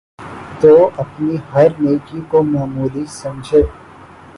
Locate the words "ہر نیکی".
1.53-2.21